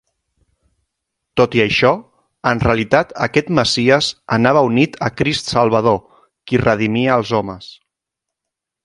[1.41, 1.91] Tot i això,
[2.51, 4.07] en realitat aquest Messies
[4.39, 6.01] anava unit a Crist Salvador,
[6.53, 7.71] qui redimia els homes.